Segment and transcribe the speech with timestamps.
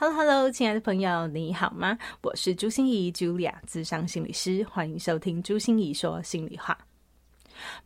[0.00, 1.98] Hello，Hello，亲爱的朋友，你好吗？
[2.20, 6.78] 我是朱心怡 Julia，咨商心理师，欢迎收听朱心怡说心里话。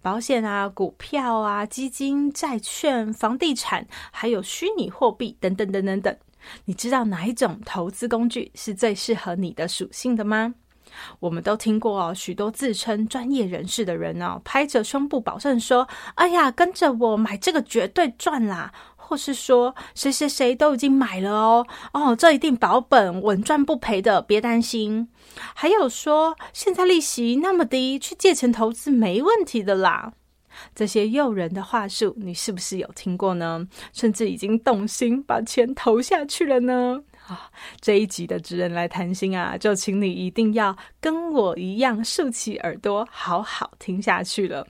[0.02, 6.14] 保险啊，股票啊，基金、债券、房地产，还有虚拟货币等等等等等，
[6.66, 10.54] 你知道哪一种投资工具是最适合你的属性的吗？
[11.20, 18.70] 我们都听过哦，许多自称专业人士的人哦，拍着胸部保证说：“哎呀，跟着我买这个绝对赚啦！”
[19.12, 25.06] 或是说谁谁谁都已经买了哦，哦，这一定保本稳赚不赔的，别担心。
[25.54, 30.14] 还有说现在利息那么低，去借钱投资没问题的啦。
[30.74, 33.68] 这些诱人的话术，你是不是有听过呢？
[33.92, 37.02] 甚至已经动心把钱投下去了呢？
[37.26, 44.66] 啊、这一集的职人来谈心啊，就请你一定要跟我一样竖起耳朵，好好听下去了。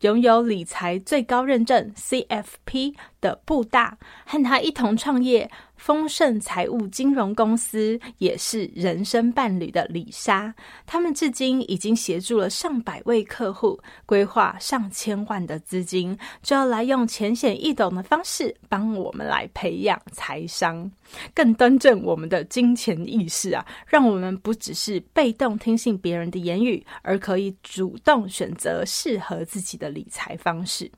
[0.00, 5.50] 拥有理财最高认证 CFP 的布大，和他一同创业
[5.84, 10.54] 丰盛财务金融公司，也是人生伴侣的李莎。
[10.86, 20.90] 他们至今已经协助了上百位客户规划上千万的资金，就要来用浅显易懂的方式帮我们来培养财商，
[21.34, 23.62] 更端正我们的金钱意识啊！
[23.86, 30.90] 让我们不只是被动听信别人的言语，而可以主动选择适合自己的理财方式。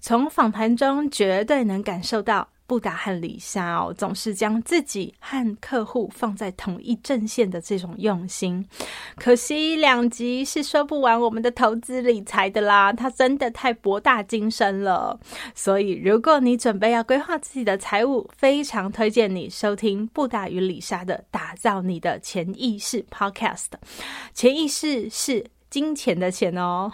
[0.00, 2.48] 从访谈中绝对能感受到。
[2.74, 8.66] 布大和李莎哦，总是将自己和客户放在同一阵线的这种用心，
[9.14, 15.16] 可惜两集是说不完我们的投资理财的啦，它真的太博大精深了。
[15.54, 23.66] 所以，如果你准备要规划自己的财务，非常推荐你收听布达与李莎的《打造你的潜意识》Podcast。
[24.32, 25.46] 潜意识是。
[25.74, 26.88] 金钱的钱哦，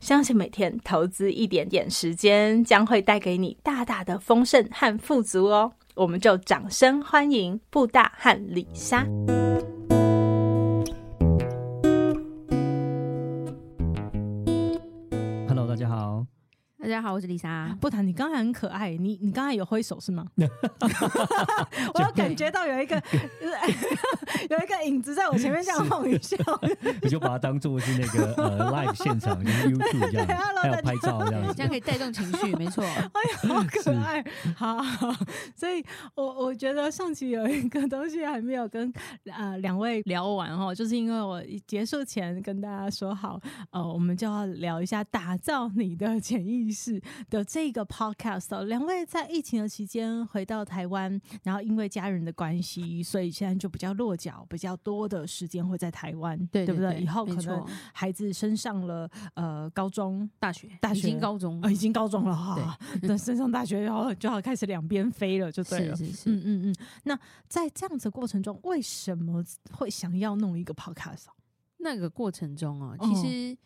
[0.00, 5.70] 相信每天投资一点点时间，将会带给你大大的丰盛和富足哦。
[5.94, 9.06] 我们就掌声欢迎布大和李莎。
[16.94, 17.74] 家好，我是丽莎。
[17.80, 20.24] 不谈，你刚才很可爱，你你刚才有挥手是吗？
[21.94, 23.02] 我有感觉到有一个
[24.48, 26.36] 有一个影子在我前面这样晃一下，
[27.02, 30.26] 你就把它当做是那个呃 live 现场，就是 YouTube 这样，
[30.62, 32.84] 还有拍照这样，这样可以带动情绪，没错。
[32.84, 34.24] 哎呀，好可爱，
[34.56, 35.12] 好，好。
[35.56, 35.84] 所以
[36.14, 38.92] 我我觉得上期有一个东西还没有跟
[39.24, 43.40] 呃两位聊完哦，就是因为我结束前跟大家说好，
[43.70, 46.83] 呃，我们就要聊一下打造你的潜意识。
[46.84, 47.00] 是
[47.30, 57.00] 的，这个 podcast 两位在疫情的期间回到台湾，然后因为家人的关系，所以现在就比较落脚，比较多的时间会在台湾，对，对不对？
[57.00, 65.96] 以后可能孩子升上了呃高中、大学，大学已经高中，呃、已经高中了哈，等升上大学，然后就要开始两边飞了，就对了。
[65.96, 66.76] 是是是，嗯嗯嗯。
[67.04, 67.18] 那
[67.48, 71.24] 在这样子的过程中，为什么会想要弄一个 podcast？
[71.78, 73.56] 那个过程中哦，其实。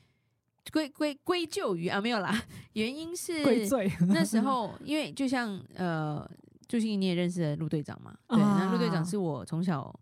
[0.73, 2.43] 归归归咎于啊，没有啦，
[2.75, 3.43] 原因是
[4.09, 6.29] 那时候，因为就像呃，
[6.69, 9.95] 最近你也认识了陆队长嘛，对，那陆队长是我从小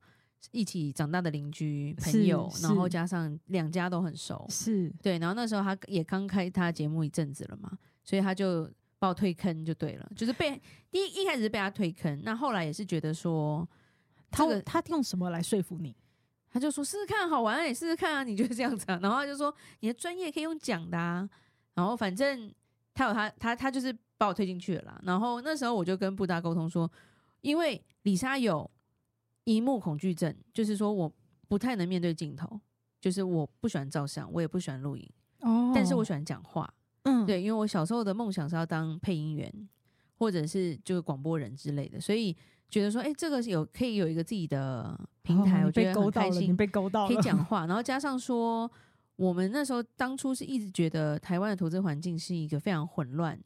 [0.50, 10.60] 一起长大的邻居朋友，然后加上两家都很熟，是对，然后那时候他也刚开他节目一阵子了嘛，所以他就把我推坑就对了，就是被
[10.90, 13.68] 第一一开始是被他退坑，那后来也是觉得说，
[14.30, 15.94] 他他用什么来说服你？
[16.48, 18.98] 他就说试试看好玩，你试试看啊，你就是这样子啊。
[19.02, 21.28] 然后他就说你的专业可以用讲的啊。
[21.74, 22.50] 然后反正
[22.94, 25.00] 他有他他他就是把我推进去了啦。
[25.04, 26.90] 然后那时候我就跟布达沟通说，
[27.42, 28.70] 因为李莎有
[29.44, 31.12] 荧幕恐惧症，就是说我
[31.48, 32.58] 不太能面对镜头，
[33.00, 35.06] 就是我不喜欢照相，我也不喜欢录影。
[35.40, 36.72] 哦，但是我喜欢讲话。
[37.02, 39.68] 嗯，对，因为我小时候的梦想是要当配音员，
[40.18, 42.34] 或者是就是广播人之类的，所以。
[42.68, 47.64] 觉得说，哎、欸，这个有可以有一个自己的平台，哦、我觉得很开心，被勾到了，可以讲话。
[47.66, 48.70] 然后加上说，
[49.14, 53.38] 我们那时候当初是一直觉得台湾的投资环境是一个非常混乱，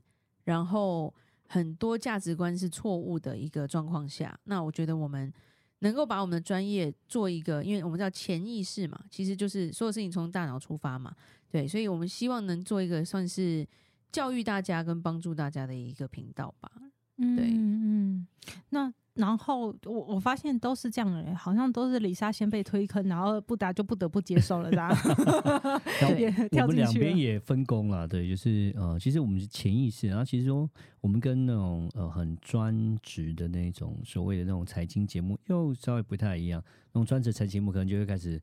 [0.44, 1.14] 然后
[1.46, 4.36] 很多价值观是错误的一个状况下。
[4.44, 5.32] 那我觉得我们
[5.80, 11.14] 能够把我们的专业做一个，因为我们叫潜意识嘛，其实就是所有事情从大脑出发嘛，
[11.50, 13.66] 对，所以我们希望能做一个算是
[14.10, 16.70] 教育大家跟帮助大家的一个频道吧。
[17.16, 18.26] 对，嗯嗯，
[18.70, 18.92] 那。
[19.14, 24.90] 然后我我发现都是这样的人，好像都是李莎先被推坑，然后布达就不得不接受了，这样。
[26.62, 30.68] 我们两边也分工了，对，就是呃，其实我们是潜意识，然后其实说
[31.00, 36.62] 我们跟那种呃很专职的那种所谓的那种财经节目又稍微不太一样，
[36.92, 38.40] 那种专职财经节目可能就会开始。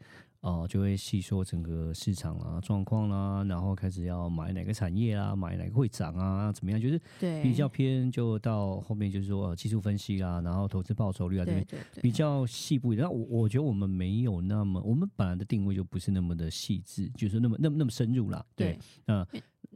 [0.48, 6.80] 哦，就会细说整个市场啊状况啦，然后开始要买哪个产业啊，买哪个会涨啊，怎么样？
[6.80, 6.98] 就是
[7.44, 11.68] 比较偏，就到后面就是说技术分析啦，然后投资报酬率啊这边
[12.02, 13.06] 比较细部一点。
[13.06, 18.46] 那我我觉得我们没有那么，我们本来的定位就不是那么的细致，就是那么那么那么深入啦。
[18.56, 19.28] 对，嗯，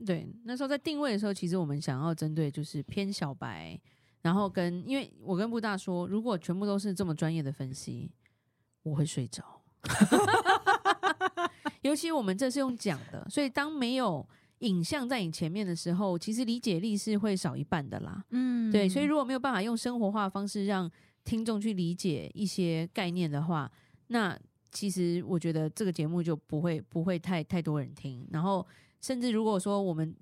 [0.06, 3.77] 对，那时候在定位的时候，其实我们想要针对就是偏小白，
[4.21, 8.09] 然后跟因为我跟布大说，如果全部都是这么专业的分析，
[8.83, 9.44] 我会睡着。
[11.81, 14.28] 尤其我们这是用讲的，所以当没有
[14.60, 18.24] 影像在你前面的时候，其实理解力是会少一半的啦。
[18.30, 20.89] 嗯，对，所以如果没有办法用生活化的方式让
[21.24, 23.72] 听众去理解一些概念的话，
[24.07, 24.38] 那
[24.72, 28.27] 其实我觉得这个节目就不会不会太太多人听。
[28.31, 28.66] 然后，
[29.01, 30.16] 甚至如果说我们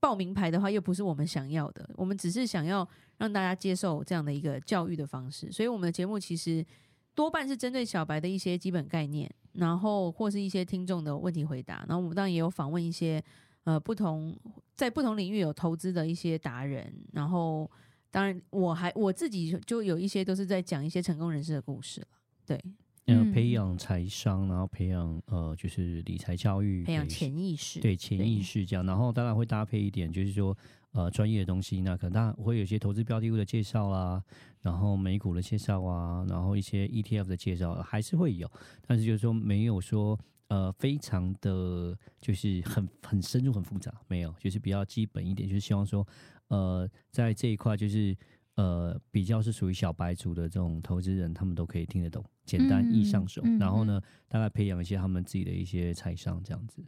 [0.00, 2.86] 报名牌的话，又不是我们想要的，我们只是想要
[3.18, 5.52] 让大家接受这样的一个教育的方式。
[5.52, 6.66] 所以，我们的节目其实。
[7.16, 11.84] 多半是针对小白的一些基本概念，然后或是一些听众的问题回答。
[11.88, 13.20] 然后我们当然也有访问一些
[13.64, 14.38] 呃不同
[14.74, 16.92] 在不同领域有投资的一些达人。
[17.12, 17.68] 然后
[18.10, 22.06] 当然我还我自己就有一些都是在讲一些成功人士的故事了。
[22.44, 22.62] 对，
[23.06, 28.84] 嗯，培养财商，然后培养呃就是理财教育，培养潜意识，对潜意识这样。
[28.84, 30.56] 然后当然会搭配一点，就是说。
[30.96, 34.22] 呃，专业的东西，那可能当然会有一些投资标的物的介绍啊，
[34.62, 38.50] 然后美股的介绍啊，然后一些 ETF 的介绍还是会有，
[38.86, 46.06] 但是就是说没有说呃非常的就是很很深入很复杂，没有，就是比较基本一点，就是希望说
[46.48, 48.16] 呃在这一块就是
[48.54, 56.82] 呃比较是属于小白族的这种投资人，他们都可以听得懂，简单易上手，嗯嗯、然后呢，大概培养一些他们自己的一些财商这样子。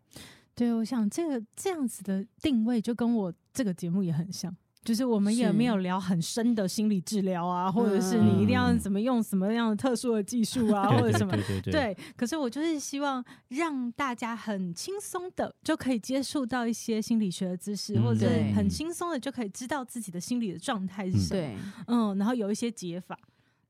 [0.59, 4.53] 对，我想这个这样子的定位就跟我这个节目也很像，
[4.83, 11.97] 就是我们也没有聊很深的心理治疗啊，或者是你一定要怎么用什么样的特殊的技术啊， 或者什么，对，对，对，对，对。
[12.17, 21.41] 可是我就是希望让大家很轻松的就可以接触到一些心理学的知识，或者很轻松的就可以知道自己的心理的状态是什么。
[21.41, 21.57] 对，
[21.87, 23.17] 嗯，然后有一些解法。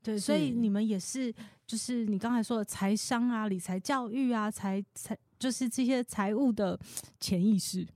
[0.02, 1.30] 对，所以你们也是，
[1.66, 5.14] 就是你刚才说的财商啊、理财教育啊、财财。
[5.38, 6.78] 就是这些财务的
[7.20, 7.86] 潜意识，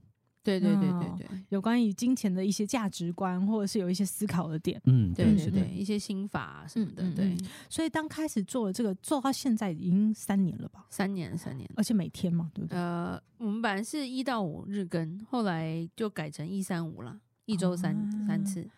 [0.42, 7.36] 对对对对对，有关于金钱的一些价值观，或者是有一些思考的点，嗯，对对对，一些心法什么的，对。
[7.68, 10.86] 所以当开始做了这个，做到现在已经三年了吧？
[10.90, 12.78] 三年，三年，而且每天嘛，对不对？
[12.78, 18.68] 呃，我们本来是一到五日更，后来就改成一三五了，一周三三次。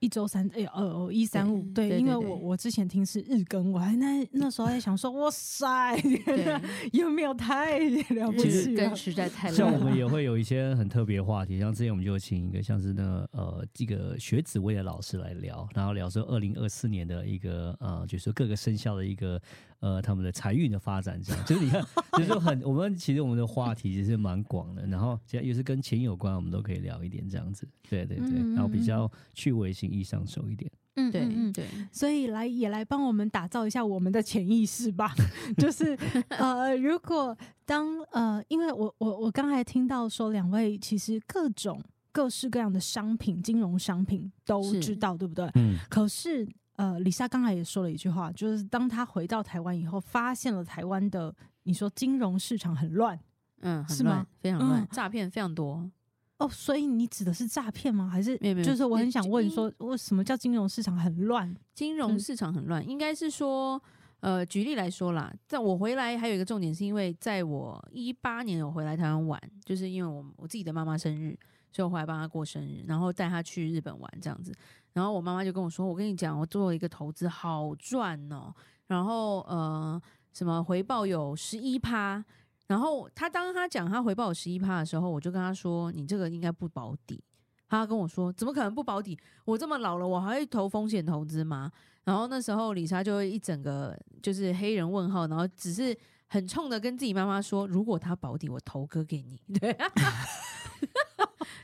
[0.00, 5.96] 一周三哎二哦一三五对，因为我我之前听是日更，我还那那时候还想说哇塞，
[6.92, 7.78] 有没有太
[8.14, 8.76] 了不起？
[8.76, 19.40] 更实在太像我们也会有一些很特别的话题，像之前我们就请一个像是那个呃这个学子位的老师来聊，然后聊说二零二四年的一个呃就是各个生肖的一个。
[19.80, 21.84] 呃，他们的财运的发展这样，就是你看，
[22.18, 31.52] 就是很我们其实我们的话题其实蛮广的，然后只要也是跟钱有关，我们都可以聊一点这样子，对对对，然后比较趣味性易上手一点，嗯，对嗯。
[31.52, 35.14] 对，所以来也来帮我们打造一下我们的潜意识吧，
[35.56, 35.96] 就是
[36.30, 45.48] 呃，如果当呃，因为我我我刚才听到说两位其实各种各式各样的商品，金融商品都知道，对不对？
[45.54, 46.48] 嗯，可是。
[46.78, 53.18] 呃，李莎刚才也说了一句话，就是当他回到台湾以后，发现了台湾的，你说金融市场很乱，
[53.62, 54.24] 嗯，是吗？
[54.38, 55.90] 非常乱，诈骗非常多。
[56.36, 58.08] 哦，所以你指的是诈骗吗？
[58.08, 61.52] 还是就是我很想问说，为什么叫金融市场很乱？
[61.74, 63.82] 金融市场很乱，应该是说，
[64.20, 71.36] 呃，举例来说啦，在我回来还有一个重点，是因为在我一八年我回来台湾玩，就是因为我我自己的妈妈生日，
[71.72, 74.54] 所以我回来帮她过生日，然后带她去日本玩这样子。
[74.98, 78.52] 然后我妈妈就跟我说：“我跟你讲，我做了一个投资，好赚哦。
[78.88, 80.02] 然后呃，
[80.32, 82.24] 什么回报有十一趴。
[82.66, 87.22] 然后他当他讲他回报有十一趴的时候，我就跟他说：‘你这个应该不保底。’
[87.70, 89.16] 他跟我说：‘怎么可能不保底？
[89.44, 91.70] 我这么老了，我还会投风险投资吗？’
[92.02, 99.72] 然后那时候里莎就会一整个就是黑人问号，然后只是很冲的跟自己妈妈说：‘如果他保底，我投歌给你。’对。”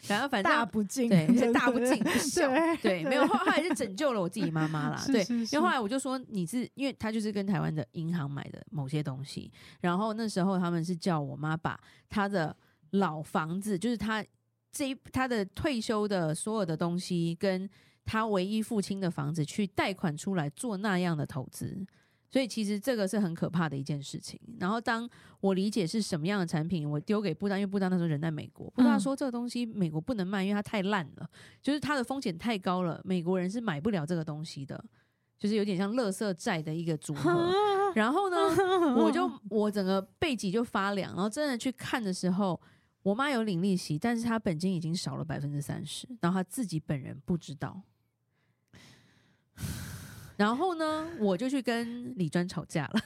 [0.07, 2.49] 然后反正大不敬，对，大不敬不孝，
[2.83, 12.55] 对，没有后来是拯救了我自己妈妈啦，对，因为后来我就说你是，因为他就是跟台湾的银行买的某些东西，然后那时候他们是叫我妈把他的
[12.91, 14.25] 老房子，就是他
[14.71, 17.69] 这他的退休的所有的东西跟
[18.05, 21.87] 他唯一父亲的房子去贷款出来做那样的投资。
[22.35, 24.41] 所以其实这个是很可怕的一件事情。
[24.59, 31.31] 然后当我理解是什么样的产品，我丢给布丹，因为布丹那时候人在美国，布大说这个东西美国不能卖，因为它太烂了，
[31.63, 34.85] 就是它的风险太高了，美国人是买不了这个东西的，
[35.39, 37.53] 就是有点像垃圾债的一个组合。
[37.95, 38.37] 然后呢，
[38.99, 42.61] 我就我整个背脊就发凉，然后真的去看的时候，
[43.05, 47.81] 我妈有领利息，但是她本金已经少了百分之三十，然后她自己本人不知道。
[50.37, 53.01] 然后呢，我就去跟李专吵架了。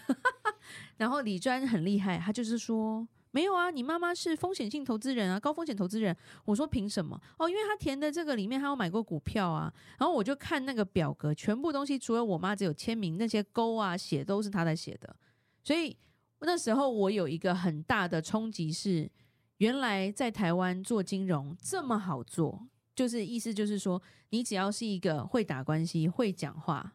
[0.96, 6.16] 然后李专很厉害，他就是说没有啊，你妈妈是风险性投资人啊，高风险投资人。
[6.44, 7.20] 我说凭什么？
[7.38, 9.72] 哦，因为他填的这个里面，他有买过股票啊。
[9.98, 15.14] 然后我就看那个表格，全部东西除了我妈只有签名，那些勾啊写都是他在写的。
[15.62, 15.96] 所以
[16.40, 19.10] 那时候我有一个很大的冲击是，
[19.58, 26.94] 原来在台湾做金融这么好做，就是意思就是说，你只要是一个会打关系、会讲话。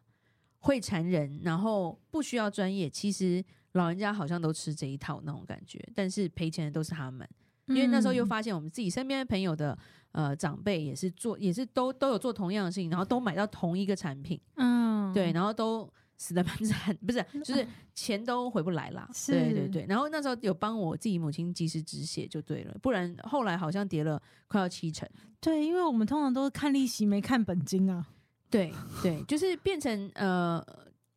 [0.64, 7.28] 会缠人，然后不需要专业，其实老人家好像都吃这一套那种感觉，但是赔钱的都是他们，
[7.66, 9.78] 因为那时候又发现我们自己身边的朋友的
[10.12, 24.18] 呃长辈也是做，也是都都有做同样的事情，然后都买到同一个产品，嗯，对，然后都死的蛮惨，不是，就是 钱都回不来啦，对对对，然后那时候有帮我自己母亲及时止血就对了，不然后来好像跌了
[24.48, 25.06] 快要七成，
[25.40, 28.06] 对，因为我们通常都是看利息没看本金啊。
[28.54, 30.64] 对对，就是变成呃，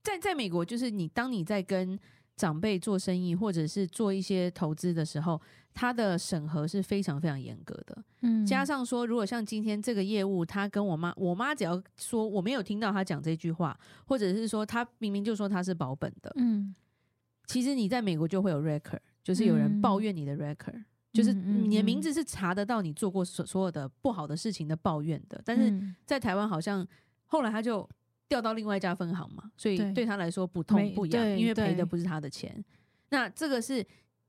[0.02, 1.98] 在在美国，就是你当你在跟
[2.36, 5.40] 长辈做生意或者是做一些投资的时候，
[5.72, 8.04] 他的审核是非常非常严格的。
[8.22, 16.74] 嗯，加上说，如果像今天这个业务，他跟我妈，我妈只要说我没有听到他讲这句话，或者是说他明明就说他是保本的，嗯，
[17.46, 25.72] 其实你在美国就会有 record，就是有人抱怨你的 record，嗯，就是你的名字是查得到你做过所所有的不好的事情的抱怨的，但是
[26.04, 26.84] 在台湾好像。
[27.28, 27.88] 后来他就
[28.28, 32.64] 调到另外一家分行嘛，所以对他来说不痛不痒，因为赔的不是他的钱。
[33.10, 33.86] 那这个是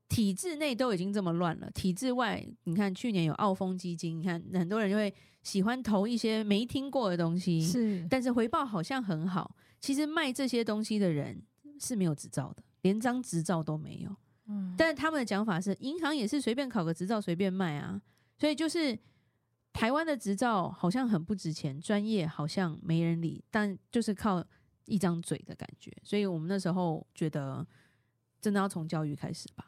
[0.07, 5.13] 体制内都已经这么乱了，体制外，你看去年有澳丰基金，你看很多人就会
[5.43, 9.55] 喜欢投一些没听过的东西，是，但是回报好像很好。
[9.81, 11.41] 其实卖这些东西的人
[11.79, 14.15] 是没有执照的，连张执照都没有。
[14.47, 18.01] 嗯，但是他们的讲法是，银行也是随便考个执照随便卖啊，
[18.37, 18.97] 所以就是。
[19.79, 24.43] 台湾的执照好像很不值钱，专业好像没人理，但就是靠
[24.87, 27.65] 一张嘴的感觉，所以我们那时候觉得
[28.41, 29.65] 真的要从教育开始吧。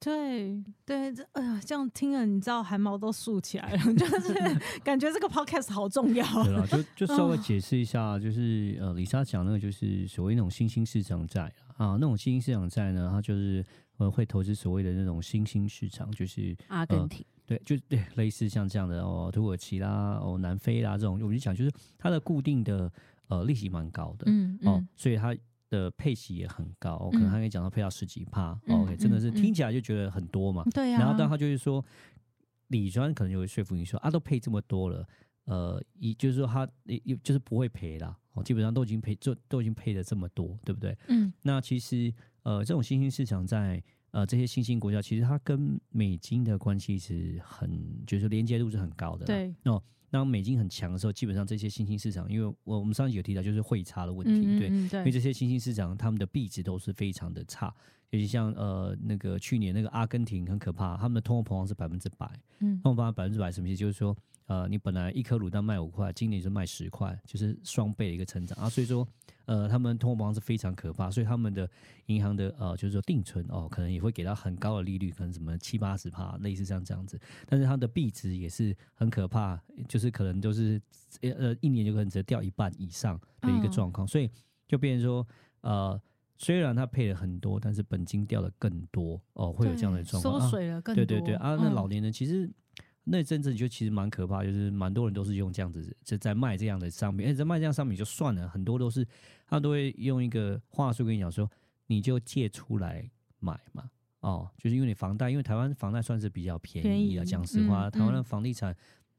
[0.00, 4.32] 对对，这哎呀，这样听了，你知道汗毛都竖起来了， 就是
[4.82, 6.24] 感觉这个 podcast 好重要。
[6.44, 13.62] 对了，就就 稍微解释一下，就是呃，李莎讲那个就是所谓那种新兴市场债啊，那种新兴市场债呢，它就是
[13.98, 17.20] 呃会投资所谓的那种新兴市场，就是阿根廷。
[17.20, 17.26] 呃
[17.58, 22.90] 对，就对，类似像这样的哦，土耳其啦，哦，南非啦这种，我们就讲，就是它的固定的
[23.28, 25.36] 呃利息蛮高的，嗯，嗯哦，所以它
[25.68, 30.98] 的配息也很高，哦、可能还可以讲到配到十几趴、，OK，真的是听起来就觉得很多嘛，对、嗯、呀。
[31.00, 31.84] 然后但他就是说，
[32.68, 35.06] 理专可能就会说服你说，啊，都配这么多了，
[35.44, 40.96] 呃，一就是说他也就是不会赔啦，哦，基本上都已经赔，就都已经赔了这么多，对不对？
[41.08, 41.32] 嗯。
[41.42, 42.12] 那其实
[42.44, 43.82] 呃，这种新兴市场在。
[44.12, 47.70] 呃，这些新兴国家其实它跟美金的关系是很，
[48.06, 49.26] 就是连接度是很高的。
[49.26, 57.74] 对，哦，当美金很强的时候，基本上这些新兴市场，因为我我们上一集有提到，就是汇差的问题，嗯嗯对，对，因为这些新兴市场他们的币值都是非常的差，
[58.12, 63.80] 尤其像呃那个去年那个阿根廷很可怕，他们的通货膨胀是百分之百，嗯，通货膨胀百分之百什么意思？
[63.80, 64.16] 就是说，
[64.46, 69.06] 呃，你本来一颗卤蛋卖五块，今年就卖十块，就是双倍的一个成长啊，所以说。
[69.46, 71.68] 呃，他们通货膨胀是非常可怕，所以他们的
[72.06, 77.18] 银行的呃，就是说定存哦，可能也会给到很高的利率，可能什么七八十帕，类似像这样子。
[77.48, 80.80] 但是它的币值也是很可怕，就是可能都是
[81.22, 84.30] 呃一年就可能只掉一半以上的一个状况，嗯、所以
[84.68, 85.26] 就变成说
[85.62, 86.00] 呃，
[86.42, 91.04] 虽然他配了很多，但是本金掉的更多哦，会有这样的状况，缩水了更多。
[91.04, 92.44] 对对对啊，那老年人其实。
[92.46, 92.54] 嗯
[93.04, 99.04] 那阵子就其实蛮可怕，就是蛮多人都是用这样子就在卖这样的商品，而且在卖这样商品就算了，很多都是
[99.44, 101.50] 他都会用一个话术跟你讲说，
[101.88, 108.72] 你就借出来买嘛，哦，就是因为你房贷，因为台湾房贷算是比较便宜啊，讲实话，台湾的房地产。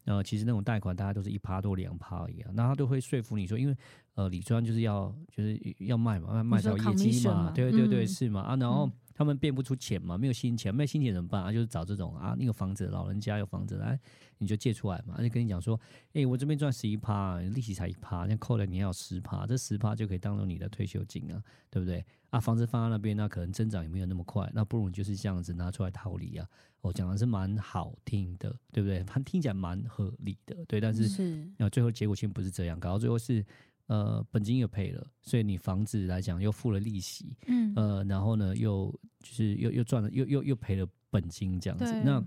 [0.06, 3.76] 呃，其实那种贷款大家都是一趴多两趴而已啊，那他都会说服你说，因为
[4.16, 11.52] 呃，李专就是要就是要卖嘛，卖卖掉业绩嘛，嘛对对对，是嘛啊，然后他们变不出钱嘛，没有新钱，没有新钱怎么办啊？
[11.52, 14.00] 就是找这种啊，那个房子，老人家有房子来，
[14.38, 22.04] 你就借出来嘛，就跟你讲说，哎、欸，我这边赚十一趴，利息才一趴，那扣了你要十趴，这十趴就可以当做你的退休金啊，对不对？
[22.32, 26.48] 啊，房子放在那边，那可能增长也没有那么快，那不如你就是这样子拿出来套利啊。
[26.82, 29.04] 我讲的是蛮好听的，对不对？
[29.04, 33.46] 它听起来蛮合理的，对，但是是，最后结果性不是这样，搞到最后是。
[33.88, 41.86] 呃，本金也赔了，所以你房子来讲又付了利息，嗯，呃，然后呢，又就是又又赚了，又又又赔了本金这样子。
[42.04, 42.24] 那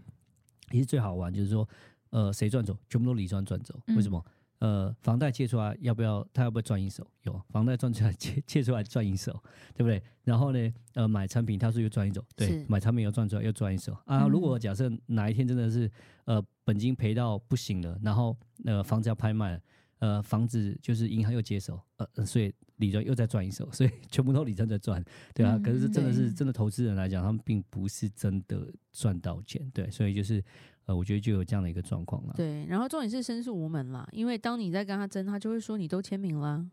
[0.71, 1.67] 其实最好玩就是说，
[2.11, 3.81] 呃，谁赚走，全部都李专赚走。
[3.89, 4.23] 为什么？
[4.59, 6.27] 嗯、呃，房贷借出来要不要？
[6.33, 7.07] 他要不要赚一手？
[7.23, 9.33] 有，房贷赚出来借借出来赚一手，
[9.75, 10.03] 对不对？
[10.25, 14.27] 然后呢，呃，买产品他说又赚一手，对，买产品又赚出来又赚一手啊。
[14.27, 15.91] 如果假设哪一天真的是
[16.25, 19.61] 呃本金赔到不行了，然后呃房子要拍卖了。
[19.99, 25.03] 呃，房子就是银行又接手，呃，所以李专又再赚一手，所以 全部都李专在赚，
[25.35, 25.57] 对啊。
[25.57, 30.45] 嗯、可是真的是真的投资人来讲，他们并不是真的赚到钱，对，所以就是
[30.85, 32.35] 呃，我觉得就有这样的一个状况了。
[32.37, 36.69] 对，然后重点是申诉无门啦，因为当你在跟他争，他就会说你都签名了，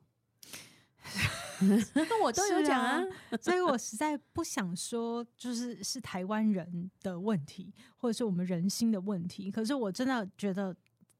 [2.21, 9.49] 我都有讲啊，啊，所以我实在不想说，就是是台湾人的问题，或者是我们人心的问题。
[9.49, 10.75] 可是我真的觉得。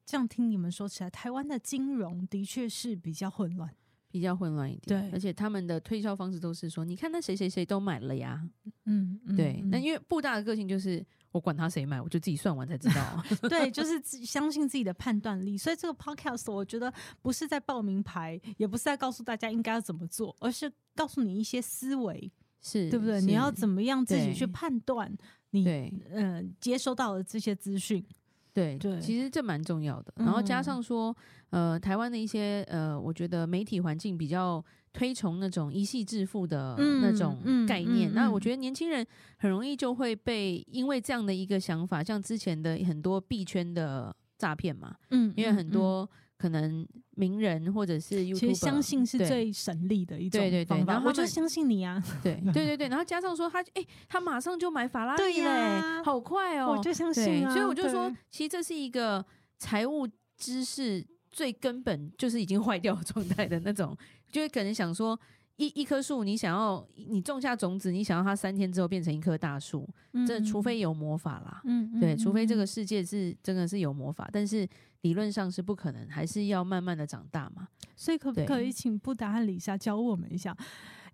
[0.06, 3.74] 这样听你们说起来，台湾的金融的确是比较混乱，
[4.12, 5.02] 比较混乱一点。
[5.02, 8.48] 对，而且他们的推销方式都是说，你看那谁谁谁都买了呀。
[8.86, 9.62] 嗯，对。
[9.68, 13.24] 那、嗯、因为布大的个性就是，我管他谁买，我就自己算完才知道。
[13.48, 15.58] 对，就是相信自己的判断力。
[15.58, 22.30] 所以这个 podcast 我觉得不是在报名牌，也不是在告诉大家应该要怎么做，而是告诉你一些思维，
[22.62, 23.22] 是对不对？
[23.22, 25.12] 你要怎么样自己去判断
[25.52, 25.66] 你
[26.10, 28.06] 嗯、呃、接收到的这些资讯。
[28.54, 30.14] 对对，其实这蛮重要的。
[30.18, 31.16] 然后加上说，
[31.50, 38.10] 呃，台湾的一些呃，我觉得媒体环境比较推崇那种一夕致富的那种概念。
[38.10, 39.06] 嗯嗯嗯嗯、那我觉得年轻人
[39.38, 46.10] 很容易就会被因为这样的一个想法，像之前的很多币圈的诈骗嘛，嗯，因为很多。
[46.44, 50.52] 可能名人或者是其实相信是最省力的一种方法。
[50.52, 52.04] 对对对，然后我就相信你啊！
[52.22, 56.76] 对对对对，然后加上说他，哎、欸，他马上就买法拉利嘞、啊，好快哦！
[56.76, 57.54] 我就相信啊！
[57.54, 59.26] 所以我就说，其实这是一个
[59.58, 63.96] 财务知识最根本就是已经坏掉状态的那种，
[64.30, 65.18] 就会可能想说。
[65.58, 74.68] 一一棵树，你想要你种下种子，你想要它三天之后变成一棵大树，嗯，这除非有魔法啦，嗯，对，除非这个世界是真的是有魔法，但是
[75.04, 77.70] 理论上是不可能，还是要慢慢的长大嘛。
[77.96, 80.58] 所以可不可以请布达和李莎教我们一下？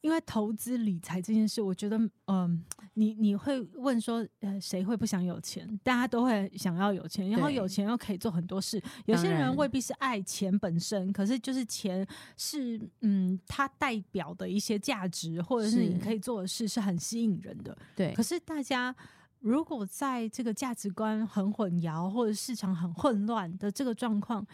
[0.01, 2.59] 因为投资理财这件事，我觉得，嗯、呃，
[2.93, 5.67] 你你会问说，呃，谁会不想有钱？
[5.83, 8.81] 大家都会想要有钱，然后有钱又可以做很多事。
[9.07, 17.77] 有些人未必是爱钱本身，可是就是钱是，嗯，它代表的一些价值，或者是你可以做的事，是很吸引人的。
[17.93, 18.13] 对。
[18.13, 18.95] 可是大家
[19.39, 24.45] 如果在这个价值观很混淆，或者市场很混乱的这个状况。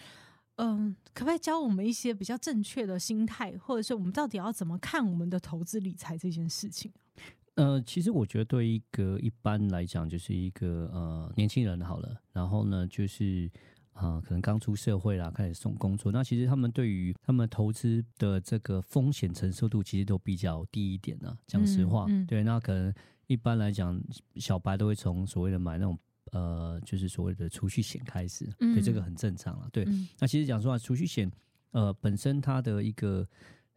[0.58, 6.89] 嗯，可不可以教我们一些比较正确的心态，或者是我们到底要怎么看我们的投资理财这件事情？
[7.56, 13.52] 呃，其实我觉得对一个一般来讲，就是一个呃年轻人好了，然后呢，就是
[13.91, 21.38] 啊、呃，可能刚出社会啦，开始送工作，那其实他们对于他们投资的这个风险承受度，其实都比较低一点呢。
[21.48, 22.93] 讲实话，嗯嗯、对，那可能
[23.28, 24.02] 一般来讲，
[24.36, 25.98] 小白都会从所谓的买那种。
[26.32, 29.70] 呃，就是所谓的储蓄险开始，对、嗯、这个很正常了。
[29.72, 31.32] 对，嗯、那其实讲实话，储蓄险
[31.70, 33.26] 呃本身它的一个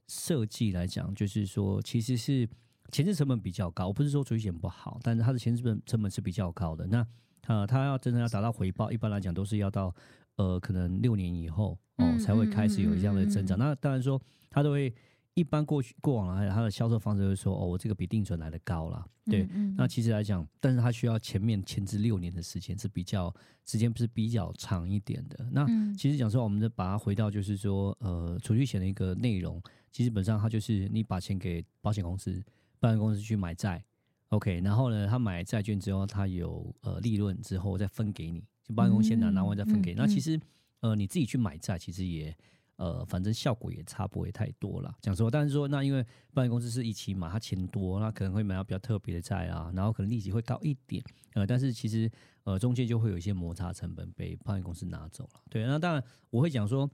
[0.09, 2.49] 设计来讲，就是说其实是
[2.91, 3.89] 前置成本比较高。
[3.89, 6.87] 我不是说储蓄险不好，但是它的前置成本成本是比较高的。
[6.87, 7.07] 那
[7.47, 9.95] 呃它要真正要达到回报，一般来讲都是要到
[10.37, 13.59] 呃可能六年以后哦、呃、才会开始有这样的增长。
[13.59, 14.93] 那当然说它都会。
[15.39, 19.45] 一般过去过往来，它的销售方式就是说，哦，我这个比定存来的高了，对。
[19.45, 23.33] 嗯嗯、那其实来讲，但是它需要前面前置六年的时间是比较
[23.65, 25.49] 时间不是比较长一点的。
[25.53, 25.65] 那
[25.97, 32.43] 其实讲说，我们就把它回到就是说，呃，储蓄险的一个内容，其实本上它就是你把钱给保险公司，
[32.81, 33.81] 保险公司去买债
[34.31, 40.01] ，OK，然后呢，他买债券之后，他有呃利润之后再分给你，就保险公司先拿，拿完再分给你。
[40.01, 40.41] 嗯嗯、那其实
[40.81, 42.37] 呃你自己去买债，其实也。
[42.79, 44.95] 呃，反正效果也差不会太多了。
[45.03, 51.03] 讲实话，但是说那因为保险公司是一起嘛，它钱多，那可能会买到比较特别的债啊，然后可能利息会高一点。
[51.35, 52.11] 呃，但是其实
[52.45, 55.41] 呃中间就会有一些摩擦成本被保险公司拿走了。
[55.51, 56.89] 对，那当然我会讲说，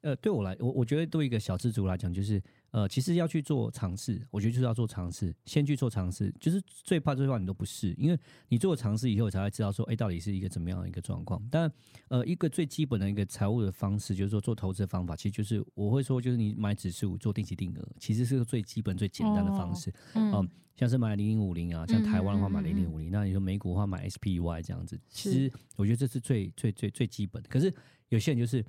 [0.00, 2.42] 呃，对我来，我我觉得对一个小资族来讲，就是
[2.76, 11.42] 呃，其实要去做尝试，我觉得就是要做尝试，先去做尝试，就是最怕最怕你都不试，因为你做尝试以后才会知道说，哎，到底是一个怎么样的一个状况。
[11.50, 11.72] 但
[12.08, 19.90] 呃，一个最基本的一个财务的方式，就是说做投资的方法，其实就是我会说，就是你买指数做定期定额，其实是个最基本最简单的方式。
[20.12, 27.48] 嗯、哦呃，像是买零零五零啊，像台湾的话买零零五零，那你说美股的话买 SPY 这样子，其实我觉得这是最最最最基本的。
[27.48, 27.72] 可是
[28.10, 28.62] 有些人就是。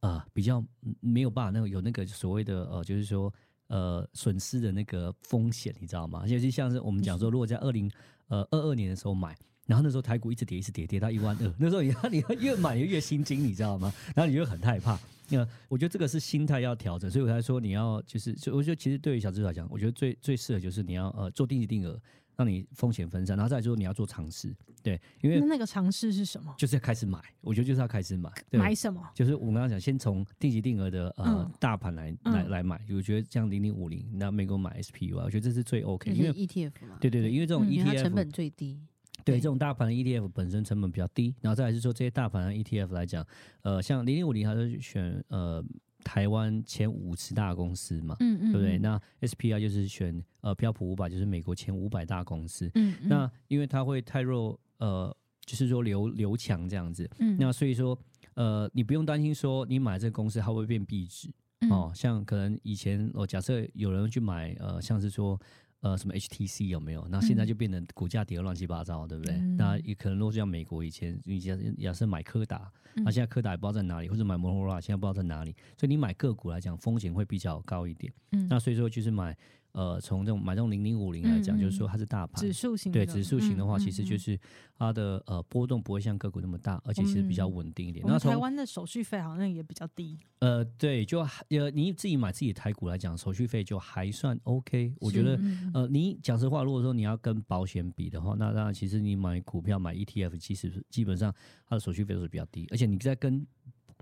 [0.00, 0.62] 啊、呃，比较
[1.00, 3.32] 没有办法，那个有那个所谓的呃，就是说
[3.68, 6.24] 呃，损失的那个风险，你知道吗？
[6.26, 7.90] 尤其像是我们讲说，如果在二零
[8.28, 13.92] 呃二二年的时候买，然后那时候台股一直跌，一直跌，跌到一万二，那时候你你越买越心惊，你知道吗？
[14.14, 14.98] 然后你就很害怕。
[15.28, 22.00] 那我觉得这个是心态要调整，所以我才说你要就是，我觉得其实对于小资来讲，我觉得最最适合就是你要呃做定期定额。
[22.36, 26.54] 让你风险分散，然后再来就是你要做尝试，对，因为那，那个尝试是什么？
[26.58, 29.02] 就是要开始买，我觉得就是要开始买，对买什么？
[29.14, 38.78] 就是我们刚刚讲，先从定级定额的呃、嗯、大盘来来来买，我觉得像零零五零，那美国买 SPY，我觉得这是最 OK，因为 ETF 嘛，对对对，因为这种 ETF、嗯、成本最低，
[39.24, 43.26] 对，对这种大盘的 ETF 本身成本比较低，然后再来是说这些大盘的 ETF 来讲，
[43.62, 45.64] 呃，像零零五零还是选呃。
[46.06, 48.78] 台湾前五十大公司嘛，嗯嗯，对不对？
[48.78, 52.70] 那 SPI 就是选呃标普五百，就是美国前五百大公司。
[52.76, 55.14] 嗯，嗯，那因为它会太弱，呃，
[55.44, 57.10] 就是说流流强这样子。
[57.18, 57.98] 嗯，那所以说，
[58.34, 61.28] 呃，你不用担心说你买这个公司它会变壁纸
[61.68, 61.90] 哦。
[61.92, 65.38] 像可能以前哦假设有人去买，呃，像是说。
[65.86, 67.06] 呃，什么 HTC 有没有？
[67.08, 69.36] 那现在就变成股价跌得乱七八糟，对不对？
[69.36, 75.54] 嗯、那也可能，如果像美国以前，以前也是买柯达，那、嗯、现在柯达也不知道在哪里，或者买摩托罗拉，现在不知道在哪里。
[75.78, 78.12] 所以你买个股来讲，风险会比较高一点。
[78.32, 79.36] 嗯，那所以说就是买。
[79.76, 84.40] 呃，从这种买这种零零五零来讲，嗯、就是说它是大盘指数型，对指数型的话，其实就是
[84.78, 88.02] 它的呃波动不会像个股那么大，而且其实比较稳定一点。
[88.08, 90.18] 那、嗯、台湾的手续费好像也比较低。
[90.38, 94.94] 呃，对，就呃你自己买自己的台股来讲，手续费就还算 OK。
[94.98, 95.38] 我觉得
[95.74, 101.30] 呃，你讲实话，如果说你要跟保险比的话，那当然其实你买股票买 ETF，其实基本上
[101.68, 103.46] 它的手续费都是比较低，而且你在跟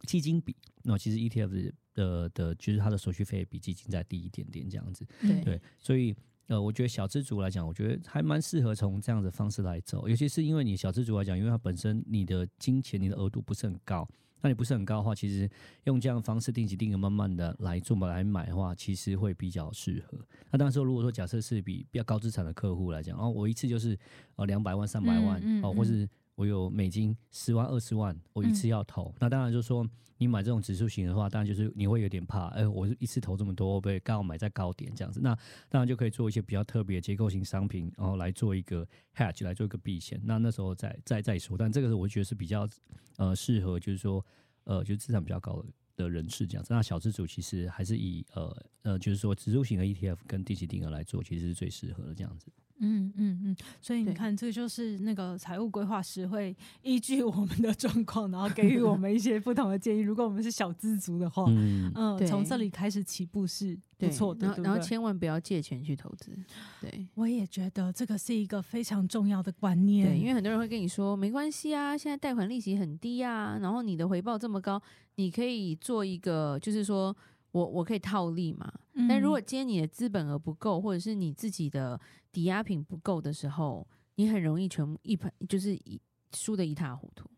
[0.07, 5.07] 基金比，那其实 ETF 的的，就是它的手续费比基金再低一点点这样子。
[5.21, 6.15] 对，对，所以
[6.49, 14.07] 呃，我觉得小资族来讲，我觉得还蛮适合从这样的方式来走，尤其是因为你小资族来讲，因为它本身你的金钱你的额度不是很高，
[14.43, 15.49] 那你不是很高的话，其实
[15.85, 20.19] 用这样的方式定期定额慢慢的来做嘛来买的话，其实会比较适合。
[20.51, 23.99] 那当然说，如果说假设是比比较高资产的客户来讲，哦，我一次就是
[24.37, 26.09] 呃两百万、三百万哦，或是。
[26.35, 35.21] 我有美金十万二十万，我一次要投，嗯、那当然就是说你买这种指数型的话，当然就是你会有点怕，哎，我一次投这么多，会不会刚好买在高点这样子？
[35.21, 35.37] 那
[35.69, 40.21] 当然就可以做一些比较特别的结构型商品，然后来做一个 hedge 来做一个避险。
[40.25, 42.69] 那那时候再再再说，但这个是我觉得是比较
[43.17, 44.25] 呃适合，就是说
[44.65, 46.73] 呃就是资产比较高的的人士这样子。
[46.75, 52.47] 那小资主其实还是以呃呃就是说指数型的 ETF 跟定期定额来做，其实是最适合的这样子。
[52.85, 60.01] 嗯嗯嗯，所以你看，这就是那个财务规划师会依据我们的状况，然后给予我们一些不同的建议。
[60.01, 66.37] 如果我们是小资族的话，嗯，从这里开始起步是不错的，然后千万不要借钱去投资。
[66.81, 70.09] 对，我也觉得这个是一个非常重要的观念。
[70.09, 74.81] 对，因为很多人会跟你说，没关系啊，现在贷款利息很低啊，然后你的回报这么高，
[75.17, 77.17] 你可以做一个，就是说。
[77.55, 78.71] 我我可以套利嘛？
[79.09, 81.99] 但如果今天你的资本额不够，或者是你自己的
[82.33, 83.87] 抵押品不够的时候，
[84.17, 86.01] 你很容易全部一盘就是一
[86.33, 87.31] 输得一塌糊涂。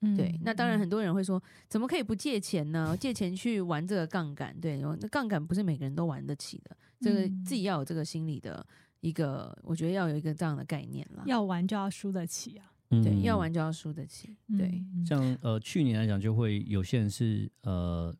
[0.00, 2.96] 嗯、对，那当然很多人会说，怎么可以不借钱呢？
[2.98, 4.58] 借钱去玩这个杠杆？
[4.58, 8.66] 对，那杠杆不是每个人都玩得起的，这个自己要有这个心理的
[9.00, 11.22] 一个，我觉得要有一个这样的概念了。
[11.26, 12.72] 要玩就要输得起啊！
[12.88, 14.34] 对，要玩就要输得起。
[14.56, 18.16] 对，像呃去年来讲，就会有些人是呃。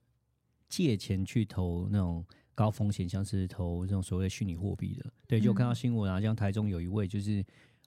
[0.71, 7.45] 借钱去投那种高风险，像是投这种所谓的虚拟货币的，对，就看到新闻啊，像台中有一位就是，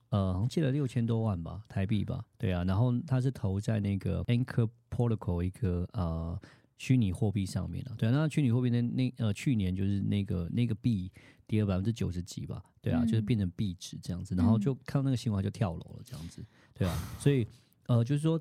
[0.10, 6.38] 呃，好像借了六千多万吧，台币吧，对啊，然后他是投在那个 Anchor Protocol 一个呃
[6.78, 11.10] 虚拟货币上面了，对啊，那虚拟货币那那呃去年就是那个那个币
[11.48, 16.44] 跌了百分之九十几吧，对啊，就是变成币值这样子，然后就看到那个新闻就跳楼了这样子，
[16.74, 17.48] 对啊，所以
[17.88, 18.40] 呃就是说。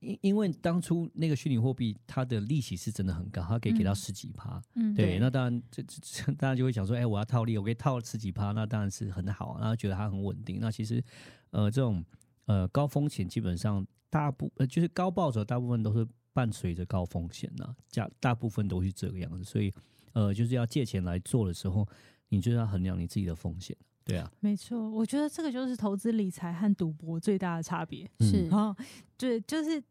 [0.00, 4.60] 因因为当初那个虚拟货币，它的利息是真的很高，它可以给到十几趴。
[4.74, 10.58] 嗯，对，那当然这这大家就会想说，哎，我要套利，我可以套十几趴，那当然是很好，然后觉得它很稳定。
[10.60, 11.02] 那其实，
[11.50, 12.04] 呃，这种
[12.46, 19.44] 呃高风险基本上大部呃就是高报酬，大部分都是伴随着高风险呐，加大部分都是这个样子。
[19.44, 19.72] 所以，
[20.12, 21.86] 呃，就是要借钱来做的时候，
[22.28, 23.76] 你就要衡量你自己的风险。
[24.04, 28.08] 对啊，没错，我觉得这个就是投资理财和赌博最大的差别。
[28.20, 28.48] 是，
[29.16, 29.82] 对，就是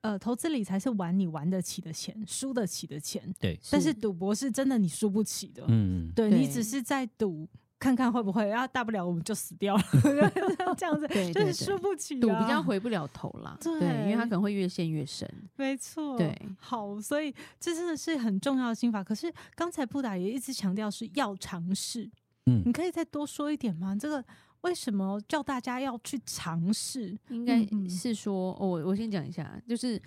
[0.00, 3.22] 呃，投资理财是玩你玩得起的钱，输得起的钱。
[3.38, 5.64] 对，但是赌博是真的你输不起的。
[5.68, 7.46] 嗯，对，你只是在赌，
[7.78, 9.82] 看看会不会，然后大不了我们就死掉了，
[10.76, 13.56] 这样子，对，就是输不起，赌比较回不了头啦。
[13.60, 15.30] 对，因为他可能会越陷越深。
[15.56, 19.04] 没错，对，好，所以这真的是很重要的心法。
[19.04, 22.10] 可是刚才布达也一直强调是要尝试，
[22.50, 23.96] 嗯，你可以再多说一点吗？
[23.96, 24.24] 这个。
[24.62, 27.18] 为什么叫大家要去尝试？
[27.30, 29.98] 应该是说，嗯嗯哦、我我先讲一下，就是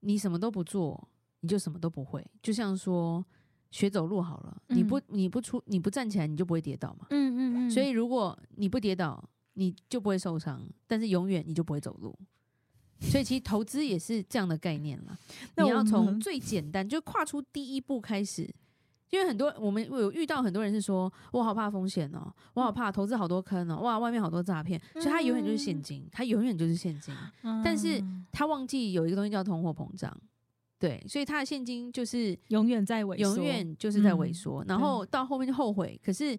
[0.00, 1.08] 你什么都不做，
[1.40, 2.22] 你就什么都不会。
[2.42, 3.24] 就像说
[3.70, 7.06] 学走路好了，嗯、你不你不出你不站起来，你就不会跌倒嘛。
[7.08, 7.70] 嗯嗯嗯。
[7.70, 12.14] 所以如果你不跌倒，你就不会受伤，但是永远你就不会走路。
[13.00, 15.18] 所以其实投资也是这样的概念了。
[15.56, 18.54] 你要从最简单，就跨出第一步开始。
[19.10, 27.14] 因为很多我们有遇到很多人是说，我好怕风险哦，我好怕投资好多坑哦，哇，外面好多诈骗，所以他永远就是现金，他永远就是现金，
[27.62, 30.12] 但是他忘记有一个东西叫通货膨胀，
[30.78, 36.00] 对，所以他的现金就是永远在萎缩，永远就是在萎缩，然后到后面就后悔。
[36.04, 36.36] 可是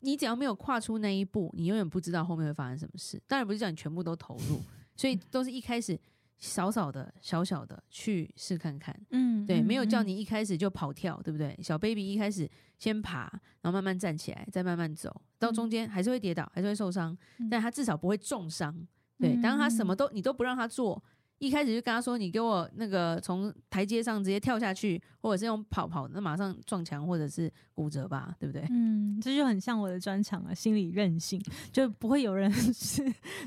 [0.00, 3.22] 你只要没有跨出那一步，你永远不知道后面会发生什么事。
[3.28, 4.60] 当然不是叫你全部都投入，
[4.96, 5.98] 所以都是一开始。
[6.38, 11.58] 少少的、小小的去试看看，嗯，对，没有叫你一开始就跑跳，对不对？
[11.62, 12.48] 小 baby 一开始
[12.78, 13.28] 先爬，
[13.60, 17.16] 然后慢慢站起来，再慢慢走，到中间还是会跌倒，还是会受伤，
[17.50, 18.74] 但他至少不会重伤。
[19.18, 21.02] 对，当他什么都你都不让他做。
[21.38, 31.40] 一开始就跟他说：“你给我那个从台阶上直接跳下去，或者是用跑跑，那马上撞墙或者是骨折吧，对不对？”嗯，这就很像我的专长啊，心理韧性，
[31.72, 33.04] 就不会有人 是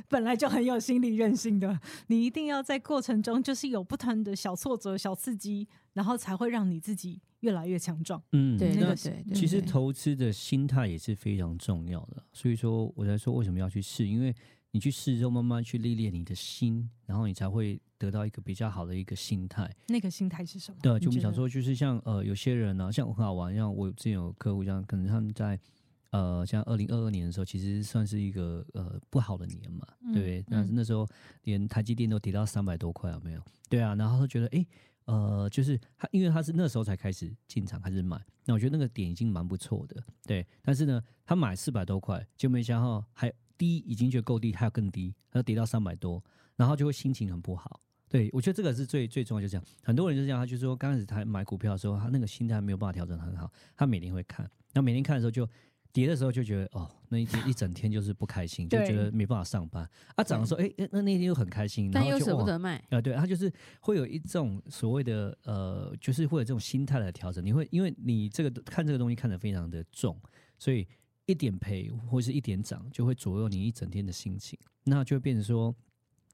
[0.08, 1.78] 本来就很有心理韧性的。
[2.08, 8.22] 你一定要在过程中就是有不同的小挫折、小刺激，然后才会让你自己越来越强壮。
[8.32, 9.22] 嗯，对，那个对。
[9.34, 14.34] 其实投资的心态也是非常重要的，所以说我在说为什么要去试，因为。
[14.72, 19.70] 你去试之后，慢慢去历练你的心，然后你才会得到一个比较好的一个心态。
[19.88, 20.78] 那个心态是什么？
[20.82, 25.60] 对，就我们想说，就是像呃，有些人呢、啊，像我很好玩，像我之前有客户，像可能他们在
[26.12, 30.46] 呃，像二零二二年的时候，其实算是一个呃不好的年嘛，对不对？
[30.50, 31.06] 但是那时候
[31.44, 33.42] 连台积电都跌到三百多块，有没有？
[33.70, 34.66] 对啊，然后他觉得，哎，
[35.06, 40.48] 呃，就是他，因为他是那时候才开始进场开始买，那我觉得那个点已经蛮不错的，对。
[40.62, 43.30] 但是呢，他买四百多块，就没想到还。
[43.62, 46.24] 低已经觉得够低，还要更低，还要跌到三百多，
[46.56, 47.80] 然后就会心情很不好。
[48.10, 49.64] 对，我觉得这个是最最重要，就这样。
[49.84, 53.52] 很多人就这样，他就说刚开始他买股票的时候，他那个心态没有办法调整很好。
[53.78, 55.48] 他每天会看，那每天看的时候就
[55.94, 59.88] 跌的时候就觉得哦，那一天一整天就是不开心，就觉得没办法上班。
[60.16, 62.84] 啊，涨的时候哎，那那天又很开心，然后又舍不得卖。
[62.90, 67.46] 啊，对，他就是会有一种所谓的呃，就是会有这种心态的调整。
[67.46, 70.20] 你会因为你这个看这个东西看得非常的重，
[70.58, 70.86] 所以。
[71.26, 75.74] 一点赔或是一点涨，就会左右你一整天的心情，那就会变成说，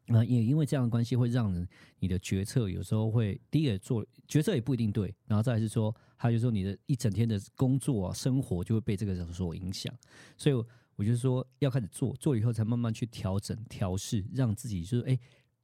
[0.08, 1.68] 呃，也因为这样的关系，会让人
[2.00, 9.94] 你的决策有时候会第一个做决策也不一定对，然后再来是说，还有就是说你的一整天的工作啊、生活就会被这个所影响，
[10.38, 15.20] 所以我就说要开始做，做以后才慢慢去调整、调试，让自己就是哎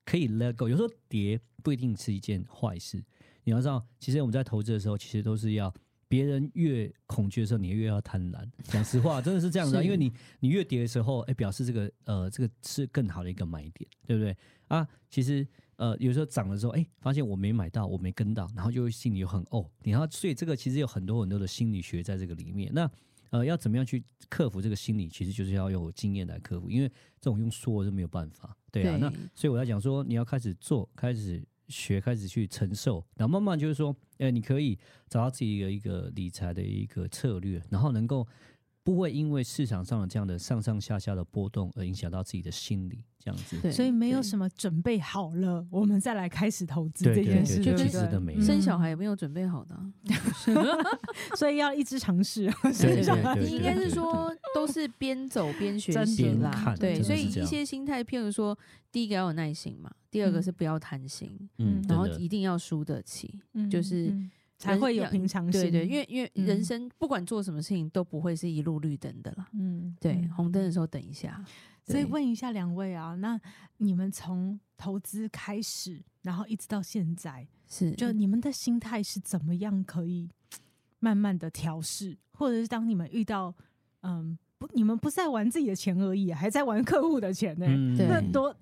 [0.05, 0.69] 可以 let go。
[0.69, 3.03] 有时候跌不一定是一件坏事，
[3.45, 5.73] 你要知道，其实我们在投资的时候，其实都是要。
[6.13, 8.47] 别人越恐惧的时候，你越要贪婪。
[8.69, 14.87] 讲实话，真的是这样子，啊，因为你你越跌的时候，哎，表示这个呃这个是更好的一个买点，对不对啊？
[15.09, 15.47] 其实
[15.77, 19.67] 呃有时候涨的时候，哎，发现我没买到，我没跟到，然后就会心里又很哦。
[19.85, 22.71] 然后所以这个其实有很多很多的心理学在这个里面。
[22.71, 22.87] 那
[23.31, 26.87] 呃要怎么样去克服这个心理，其实就是要有经验来克服，因为
[27.19, 28.91] 这种用说是没有办法，对啊。
[28.91, 31.43] 对，那所以我在讲说，你要开始做，开始。
[31.73, 34.77] 学开始去承受，然后慢慢就是说，哎，你可以
[35.09, 38.27] 找到自己的一个理财的一个策略，然后能够
[38.83, 43.57] 不会因为市场上的这样的上上下下的波动而影响到自己的心理，这样子。
[43.61, 49.79] 对，所以没有什么准备好了，我们再来开始投资这件事，就其实的没生小孩也没有准备好的，
[51.37, 52.51] 所以要一直尝试。
[52.61, 56.75] 对对对，应该是说都是边走边学习啦。
[56.77, 58.57] 对，所以一些心态，譬如说，
[58.91, 59.89] 第一个要有耐心嘛。
[60.11, 64.13] 第二个是不要贪心，嗯，然后一定要输得起，嗯，就是
[64.63, 65.61] 才会有平常心。
[65.61, 71.43] 对对，因为因为人生不管做什么事情都不会是一路绿灯的啦，嗯，对，红灯的时候等一下。
[71.85, 73.37] 所以问一下两位啊，那
[73.77, 80.29] 你们从投资开始，然后一直到现在，是就你们的心态是怎么样可以
[80.99, 83.53] 慢慢的调试，或者是当你们遇到
[84.03, 87.67] 嗯不，你们不是在玩自己的钱而已，还在玩客户的钱呢？
[87.97, 88.55] 那多。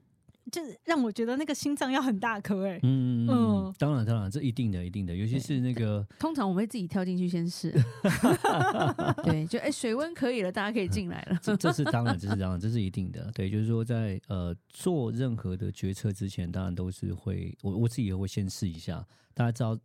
[0.49, 2.79] 就是让我觉得那个心脏要很大颗哎、欸。
[2.83, 7.71] 嗯嗯，当然当然，这一定的一定的，尤其是那个，通常我们会自己跳进去先试。
[9.23, 11.37] 对，就哎、欸，水温可以了，大家可以进来了。
[11.41, 13.29] 这这是当然，这是当然，这是一定的。
[13.33, 19.77] 对，就是说在呃做任何的决策之前，当然都是会我我自己也会先试一下，大家知道。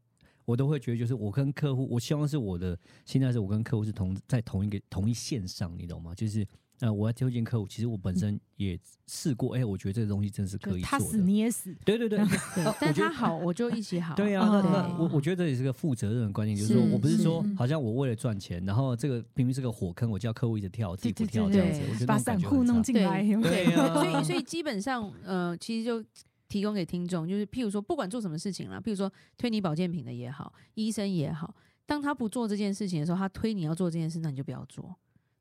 [0.47, 6.15] 我都会觉得，就是我跟客户，我希望是我的，现在是我跟客户是同在同一个同一线上，你懂吗？
[6.15, 6.47] 就是
[6.81, 10.87] 呃，我要推荐客户，其实我本身也试过，哎、嗯欸，我觉得这个东西真是可以做的。
[10.87, 12.29] 他死你也死，对对对，对
[12.81, 14.15] 但他好，我就一起好。
[14.15, 26.05] 对啊，那我我觉得这也是个负责任的观念，就是说我不是说好像我为了赚钱，然后这个明明是个火坑，我叫客户一直跳，自己不跳这样子，我觉得把散户弄进来，对，对啊，所以所以基本上呃，其实就。
[26.49, 31.53] 提供给听众，就是譬如说，不管做什么事情啦，譬如说推你保健品的也好，医生也好，
[31.85, 34.95] 当他不做这件事情的时候，他推你要做这件事，那你就不要做。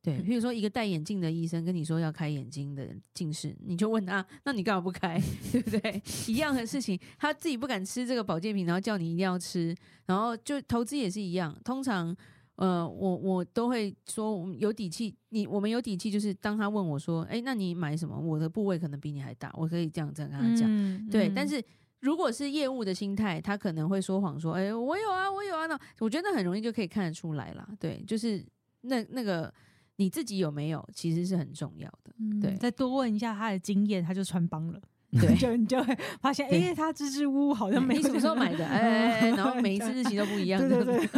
[0.05, 5.19] 对，譬如说一个戴眼镜的医生跟你说要开眼睛的近视，你就问他，那你干嘛不开？
[5.51, 6.01] 对不对？
[6.27, 12.15] 一样的事情，他自己不敢吃这个保健品，然后叫你一定要吃，然后就投资也是一样，通常。
[12.57, 15.13] 呃，我我都会说，我们有底气。
[15.27, 20.65] 你我们有底气，就是当他问我说：“哎，那你买什么？”我的部位可能比你还大，我可以这样这样跟他讲。
[20.65, 21.61] 嗯、对，嗯、但是
[21.99, 27.67] 如果是业务的心态，他可能会说谎说：“哎，我有啊，我有啊。”那我觉得很容易就可以看得出来啦。
[27.77, 28.41] 对，就是
[28.83, 29.53] 那那个
[29.97, 32.13] 你自己有没有，其实是很重要的。
[32.19, 34.81] 嗯、对，再多问一下他的经验，他就穿帮了。
[35.21, 41.10] 对，就你就会发现，哎，他支支吾吾好像没什么时候买的， 哎，然后每一次日期都不一样，对对对，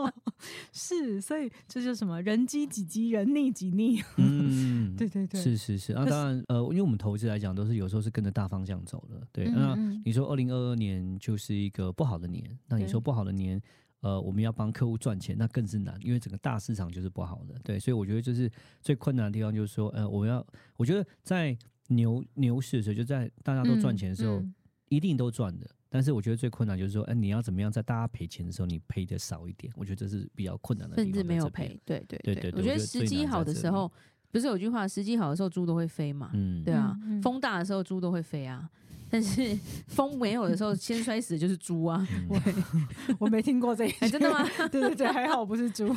[0.72, 9.44] 是，所以这就是什么人机几机，人逆几逆，嗯，对对对，是是是啊，当然，呃，因为我们投资来讲，都是有时候是跟着大方向走的，对。
[9.50, 9.74] 那
[10.06, 13.60] 你说二零二二年就是一个不好的年，那你说不好的年，
[14.04, 17.80] 呃，我们要帮客户赚钱，那更是难，因为整个大市场就是不好的，对。
[17.80, 21.56] 所以我觉得就是最困难的地方，就是说，呃，我要，我觉得在。
[21.88, 24.54] 牛牛市的时候，就在大家都赚钱的时候，嗯嗯、
[24.88, 25.68] 一定都赚的。
[25.90, 29.70] 但是我觉得最困难就是说，哎、欸，你要怎么样在大家赔钱的时候，你赔的少一点？
[29.76, 31.12] 我觉得这是比较困难的地方。
[31.12, 32.50] 甚至没有赔，对对对对。
[32.56, 33.92] 我觉得时机好的时候，
[34.30, 36.30] 不是有句话，时机好的时候猪都会飞嘛？
[36.32, 38.66] 嗯，对啊，风大的时候猪都会飞啊。
[39.10, 39.56] 但是
[39.88, 42.06] 风没有的时候，先摔死的就是猪啊！
[42.28, 42.40] 我
[43.20, 44.44] 我没听过这一句，真的吗？
[44.70, 45.88] 对对对，还好不是猪。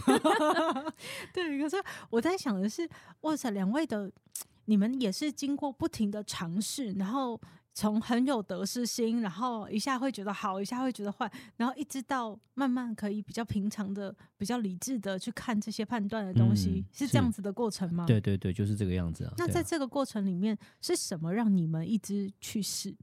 [1.34, 1.76] 对，可是
[2.10, 2.88] 我在想的是，
[3.22, 4.12] 哇塞，两位的。
[4.70, 7.40] 你们也是经过不停的尝试，然后
[7.78, 18.08] 从很有得失心，然后一下会觉得好，一下会觉得坏，然后一直到慢慢可以比较平常的、比较理智的去看这些判断的东西，嗯、是这样子的过程吗？
[18.08, 19.34] 对对对，就是这个样子啊。
[19.38, 22.96] 那在这个过程里面，是什么让你们一直去试？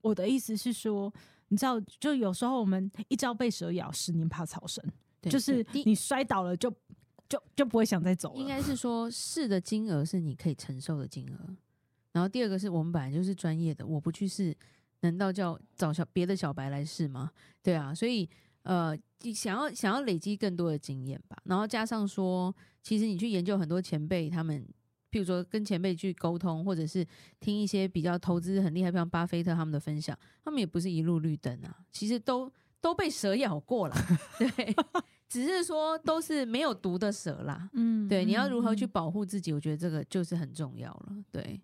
[0.00, 1.12] 我的意思是说，
[1.48, 4.82] 你知道，就有时候我们一朝被蛇咬，十年怕草绳，
[5.24, 6.72] 就是你摔倒了就。
[7.28, 8.38] 就就不会想再走了。
[8.38, 11.56] 应该是说，试的金额是你可以承受的金额。
[12.12, 14.54] 然后第二个是我们本来就是专业的，我不去试，
[15.00, 17.30] 难道叫找小别的小白来试吗？
[17.62, 18.28] 对啊，所以
[18.62, 21.36] 呃，你想要想要累积更多的经验吧。
[21.44, 24.62] 然后加上说，其实你去研究很多前辈，他们
[25.10, 27.06] 譬如说跟前辈去沟通，或者是
[27.40, 33.96] 听一些比较投资很厉害，像巴菲特他们的分享，他们也不是一路绿灯啊，其实都都被蛇咬过了，
[34.38, 34.76] 对。
[35.28, 39.50] 只是说都是没有毒的蛇啦，嗯，对，你要如何去保护自己？
[39.50, 41.58] 我觉得这个就是很重要了，对，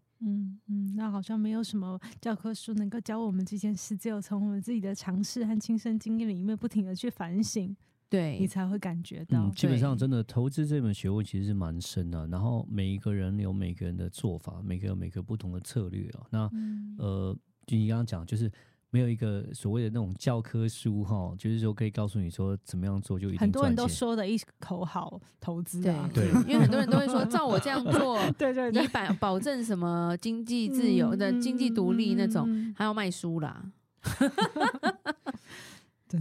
[0.98, 7.74] 那好像没有什么教科书能够教我们这件事，只有从我们自己的尝试和亲身经验里面不停的去反省，
[8.10, 9.46] 对，你才会感觉到。
[9.46, 16.26] 嗯、基本上，真的投资这门学问其实是蛮深的，然后每一个人有每个人的做法，每个人有每个不同的策略啊。
[16.30, 18.50] 那、嗯、呃，就你刚刚讲，就是。
[18.90, 23.40] 没有一个所谓的那种教科书哈，就是说可以告诉你说怎么样做就一定。
[23.40, 33.62] 很多人都说的一口好投资啊，对，对，因为很多人都会说照我这样做， 对对，你保保证什么经济自由的经济独立那种，还要卖书啦。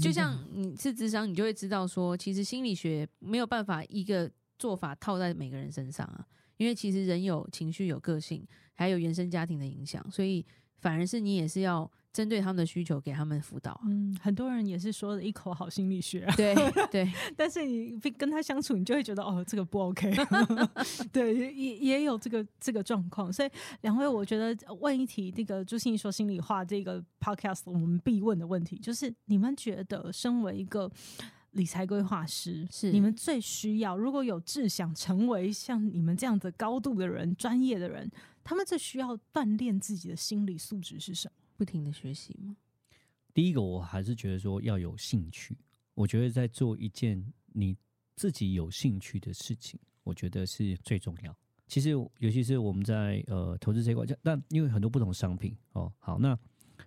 [0.01, 6.27] 就像你是智商，你就会知道说，其实心理学没有办法一个做法套在每个人身上啊，
[6.58, 10.45] 因为其实人有情绪、有个性，还有原生家庭的影响，所以
[10.80, 11.89] 反而是你也是要。
[12.17, 13.82] 针对他们的需求，给他们辅导、啊。
[13.86, 16.34] 嗯，很多人也是说了一口好心理学、啊。
[16.36, 16.56] 对
[16.89, 20.12] 对，但是你跟他相处，你就会觉得哦，这个不 OK。
[21.13, 23.32] 对，也也有这个这个状况。
[23.32, 23.49] 所以
[23.82, 30.91] 两位，我觉得问一题，那个朱心怡说心里话，这个 Podcast 我们必问的问题，就是你们觉得身为一个
[31.51, 38.10] 理财规划师，是你们最需要，如果有志想成为像你们这样子高度的人、专业的人，
[38.43, 41.34] 他们最需要锻炼自己的心理素质是什么？
[41.57, 42.55] 不停的学习吗？
[43.33, 45.57] 第一个，我还是觉得说要有兴趣。
[45.95, 47.21] 我觉得在做一件
[47.53, 47.75] 你
[48.15, 51.35] 自己有兴趣的事情，我觉得是最重要。
[51.67, 56.37] 其实尤其是我们在呃投资这一块，但因为很多不同商品哦，好，那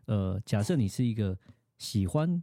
[0.06, 1.36] 呃假设你是一个
[1.78, 2.42] 喜欢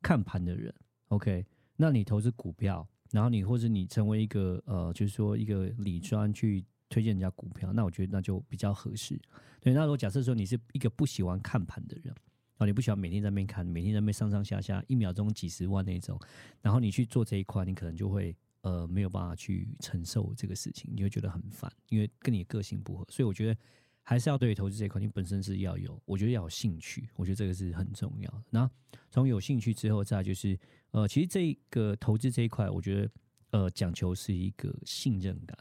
[0.00, 0.74] 看盘的人
[1.08, 1.44] ，OK，
[1.76, 9.20] 那你投资股票，然后你或者你成为一个呃就是说一个理专去推荐人家股票，那我觉得那就比较合适。
[9.60, 12.14] 对，那如果假设说你是一个不喜欢看盘的人，
[12.58, 16.20] 啊，你不喜欢每天在那边看，每天在那边上上下下，一秒钟几十万那种，
[16.62, 18.36] 然后你去做这一块，你可能就会。
[18.62, 23.06] 呃，没有办法去承受这个事情，你会觉得很烦，因为跟你个性不合。
[23.08, 23.56] 所以我觉得
[24.02, 27.08] 还是要对于投资这一块，你本身是要有，我觉得要有兴趣。
[27.14, 28.42] 我觉得这个是很重要的。
[28.50, 28.68] 那
[29.08, 30.58] 从有兴趣之后，再就是
[30.90, 33.10] 呃，其实这个投资这一块，我觉得
[33.50, 35.56] 呃，讲求是一个信任感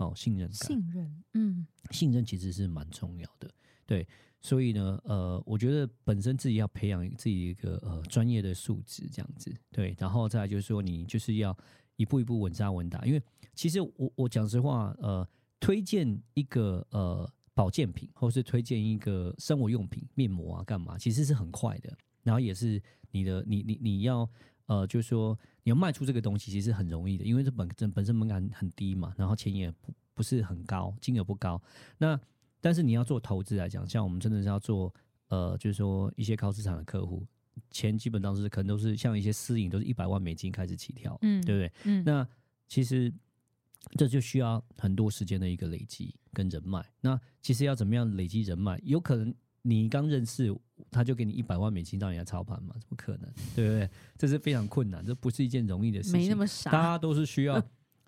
[0.00, 3.50] 哦，信任感，信任，嗯，信任其实是蛮重要的。
[3.86, 4.06] 对，
[4.40, 9.54] 所以呢，呃，我觉得本身自己要培养自己一个呃专业的素质，这样子。
[9.70, 11.56] 对，然后再来就是说，你就是要。
[11.96, 13.22] 一步一步稳扎稳打，因为
[13.54, 15.28] 其实我我讲实话，呃，
[15.60, 21.94] 推荐一个呃保健品，或是推荐一个生活用品、面膜啊，干嘛，其实是很快的。
[22.22, 24.26] 然后也是你的，你你你要
[24.64, 31.60] 呃，就是说你要卖出这个东西，其实很容易的，因为这本身本身门槛很低嘛，然后钱也不不是很高，金额不高。
[31.98, 32.18] 那
[32.60, 34.94] 但是你要做投资来讲，像我们真的是要做
[35.28, 37.26] 呃，就是说一些高资产的客户。
[37.70, 41.72] 钱基本上是可能都是像一些私营，都是一百万美金开始起跳，嗯，对不对？
[41.84, 42.26] 嗯，那
[42.66, 43.12] 其实
[43.98, 46.82] 这就需要很多时间的一个累积跟人脉。
[47.02, 48.80] 那其实要怎么样累积人脉？
[48.82, 50.54] 有可能你刚认识
[50.90, 52.74] 他就给你一百万美金让你来操盘嘛？
[52.78, 53.30] 怎么可能？
[53.54, 53.90] 对不对？
[54.16, 56.20] 这是非常困难，这不是一件容易的事情。
[56.20, 57.62] 没那么傻，大家都是需要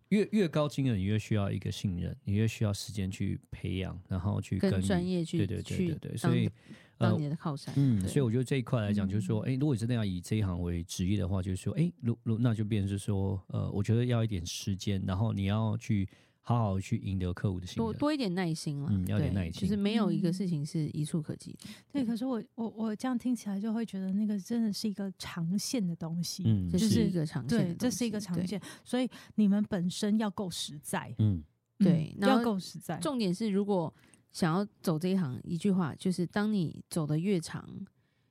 [0.09, 6.50] 越越高金额，你越需要一个信任，你越需要时间去培养，然后去跟专业去，对对对对对，所以。
[6.98, 16.09] 当你的靠山，嗯，所以我觉得这一块来讲，就是说，哎、嗯，如果你真的要以这一行为职业的话，就是说，哎，如如那就变成是说，呃，我觉得要一点时间，然后你要去
[16.43, 21.70] 好好去赢得客户的心，多多一点耐心了，嗯，要点耐心，其实没有一个事情是一触可及的。
[21.90, 31.43] 对，可是我我我这样听起来就会觉得那个真的是一个长线的东西，嗯，这是一个长线，对，这是一个长线，所以你们本身要够实在，嗯，
[31.78, 32.99] 对，要够实在。
[32.99, 33.93] 重点是如果。
[34.32, 37.68] 想要走这一行，一句话就是：当你走的越长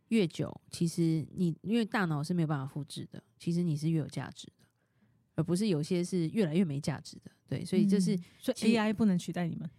[0.07, 4.66] 越久，其实你因为大脑是没有办法复制的，其实你是越有价值的，
[5.36, 7.30] 而不是有些是越来越没价值的。
[7.52, 9.70] 对，所以就是、嗯、所以 AI 不能取代你们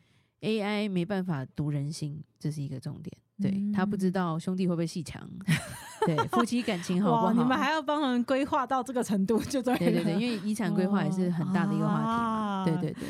[0.42, 3.16] ，AI 没办法读人心，这是一个重点。
[3.40, 5.26] 对、嗯、他不知道兄弟会不会鬩墙，
[6.04, 7.32] 对夫妻感情好不好？
[7.32, 9.74] 你们还要帮人规划到这个程度，就对。
[9.78, 12.12] 对对对，因为遗产规划也是很大的一个话题嘛。
[12.12, 13.08] 啊、对对对。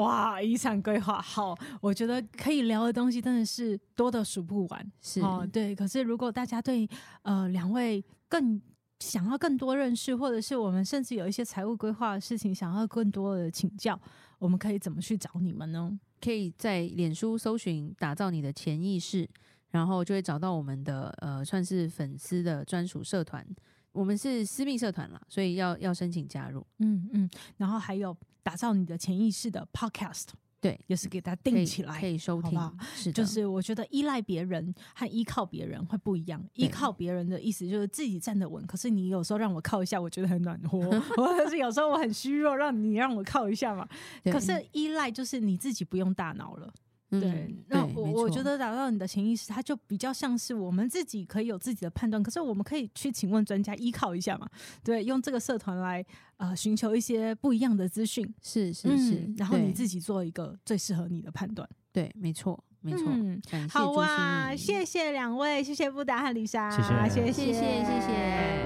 [0.00, 4.92] 哇，遗产规划好，我觉得可以聊的东西真的是多得数不完。
[5.02, 5.74] 是哦，对。
[5.74, 6.88] 可是如果大家对
[7.22, 8.60] 呃两位更
[9.00, 14.00] 想要更多认识，或者是我们甚至有一些财务规划的事情想要更多的请教，
[14.38, 15.98] 我们可以怎么去找你们呢？
[16.20, 19.28] 可以在脸书搜寻“打造你的潜意识”，
[19.70, 23.46] 然后就会找到我们的呃算是粉丝的专属社团。
[23.92, 26.66] 我们是私密社团啦，所以要要申请加入。
[26.78, 28.16] 嗯嗯，然后还有。
[28.46, 30.26] 打造你的潜意识的 Podcast，
[30.66, 32.58] 对，也是给它定起来可，可以收听。
[32.94, 36.42] 是，就是我觉得依赖别人和依靠别人会不一样。
[36.54, 40.80] 依靠别人的意思就是自己站得稳，可是你有时候让我靠一下，我觉得很暖和；
[41.16, 43.88] 或者是有时候我很虚弱，让你让我靠一下嘛。
[44.24, 46.72] 可是依赖就是你自己不用大脑了。
[47.08, 54.48] 对，那我我觉得找到你的潜意识，它就比较像是我们自己可以有自己的判断，可是我们可以去请问专家依靠一下嘛？
[54.82, 56.04] 对，用这个社团来
[56.36, 61.68] 呃寻求一些不一样的资讯，是是是、嗯，然后你自己做一个最适合你的判断。
[61.92, 63.04] 对，没错没错。
[63.06, 63.40] 嗯，
[63.70, 68.65] 好啊，谢谢两位，谢谢布达和丽莎，谢谢谢谢谢谢。